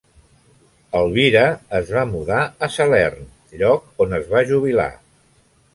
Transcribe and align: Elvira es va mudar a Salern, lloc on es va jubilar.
Elvira 0.99 1.43
es 1.81 1.91
va 1.97 2.07
mudar 2.15 2.41
a 2.69 2.73
Salern, 2.79 3.31
lloc 3.63 4.05
on 4.07 4.21
es 4.23 4.29
va 4.35 4.45
jubilar. 4.53 4.93